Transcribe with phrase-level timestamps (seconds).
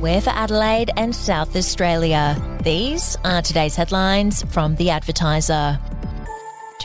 [0.00, 2.36] We're for Adelaide and South Australia.
[2.62, 5.80] These are today's headlines from The Advertiser.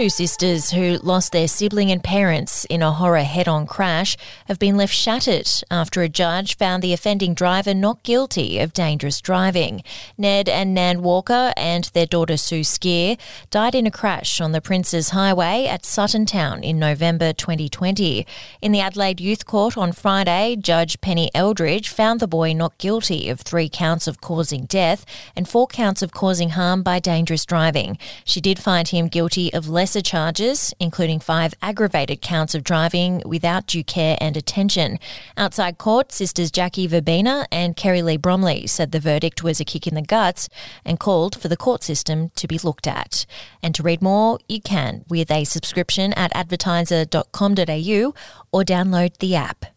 [0.00, 4.16] Two sisters who lost their sibling and parents in a horror head on crash
[4.46, 9.20] have been left shattered after a judge found the offending driver not guilty of dangerous
[9.20, 9.82] driving.
[10.16, 13.18] Ned and Nan Walker and their daughter Sue Skier
[13.50, 18.26] died in a crash on the Princes Highway at Suttontown in November 2020.
[18.62, 23.28] In the Adelaide Youth Court on Friday, Judge Penny Eldridge found the boy not guilty
[23.28, 25.04] of three counts of causing death
[25.36, 27.98] and four counts of causing harm by dangerous driving.
[28.24, 33.66] She did find him guilty of lesser charges, including five aggravated counts of driving without
[33.66, 35.00] due care and attention.
[35.36, 39.88] Outside court, sisters Jackie Verbena and Kerry Lee Bromley said the verdict was a kick
[39.88, 40.48] in the guts
[40.84, 43.26] and called for the court system to be looked at.
[43.64, 48.14] And to read more, you can with a subscription at advertiser.com.au
[48.52, 49.69] or download the app.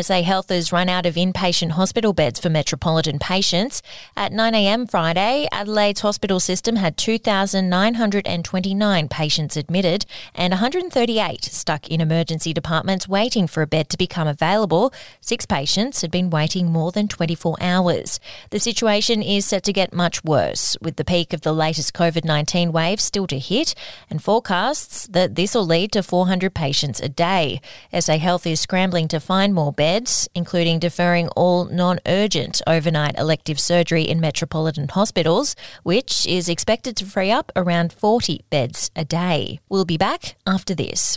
[0.00, 3.82] SA Health has run out of inpatient hospital beds for metropolitan patients.
[4.16, 12.52] At 9am Friday, Adelaide's hospital system had 2,929 patients admitted and 138 stuck in emergency
[12.52, 14.92] departments waiting for a bed to become available.
[15.20, 18.20] Six patients had been waiting more than 24 hours.
[18.50, 22.24] The situation is set to get much worse, with the peak of the latest COVID
[22.24, 23.74] 19 wave still to hit,
[24.08, 27.60] and forecasts that this will lead to 400 patients a day.
[27.98, 33.58] SA Health is scrambling to find more beds, including deferring all non urgent overnight elective
[33.58, 39.60] surgery in metropolitan hospitals, which is expected to free up around 40 beds a day.
[39.68, 41.16] We'll be back after this.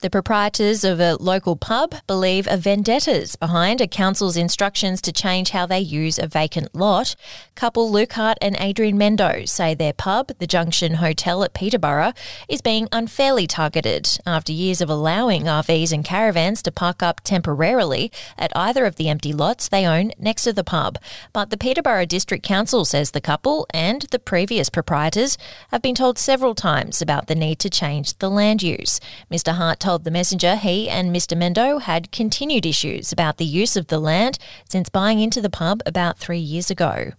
[0.00, 5.50] The proprietors of a local pub believe a vendettas behind a council's instructions to change
[5.50, 7.16] how they use a vacant lot.
[7.54, 12.12] Couple Luke and Adrian Mendo say their pub, the Junction Hotel at Peterborough,
[12.46, 18.12] is being unfairly targeted after years of allowing RVs and caravans to park up temporarily
[18.36, 20.98] at either of the empty lots they own next to the pub.
[21.32, 25.38] But the Peterborough District Council says the couple and the previous proprietors
[25.70, 29.00] have been told several times about the need to change the land use.
[29.32, 29.54] Mr.
[29.54, 31.38] Hart told the messenger he and Mr.
[31.38, 34.36] Mendo had continued issues about the use of the land
[34.68, 37.12] since buying into the pub about three years ago.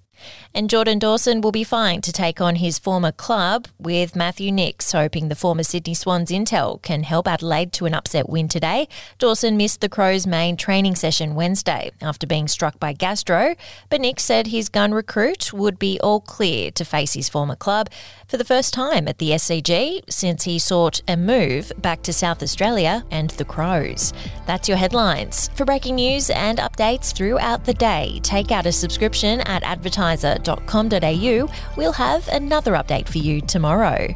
[0.53, 4.91] And Jordan Dawson will be fine to take on his former club, with Matthew Nicks
[4.91, 8.87] hoping the former Sydney Swans intel can help Adelaide to an upset win today.
[9.19, 13.55] Dawson missed the Crows' main training session Wednesday after being struck by gastro,
[13.89, 17.89] but Nix said his gun recruit would be all clear to face his former club
[18.27, 22.43] for the first time at the SCG since he sought a move back to South
[22.43, 24.13] Australia and the Crows.
[24.45, 25.49] That's your headlines.
[25.55, 29.63] For breaking news and updates throughout the day, take out a subscription at
[30.07, 31.49] advertiser.com.au.
[31.75, 34.15] We'll have another update for you tomorrow.